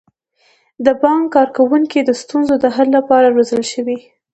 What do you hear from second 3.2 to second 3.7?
روزل